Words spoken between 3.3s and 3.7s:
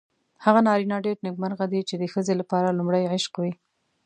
وي.